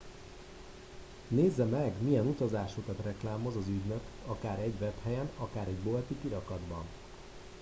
[1.27, 6.83] nézze meg milyen utazásokat reklámoz az ügynök akár egy webhelyen akár egy bolti kirakatban